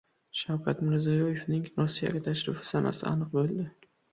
[0.37, 3.71] Shavkat Mirziyoyevning Rossiyaga tashrifi sanasi aniq bo‘ldi